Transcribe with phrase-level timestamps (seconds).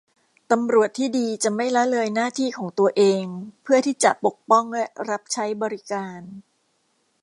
[0.51, 3.23] ตำรวจที่ดีจะไม่ละเลยหน้าที่ของตัวเอง
[3.63, 6.19] เพื่อที่จะปกป้องและรับใช้บริการ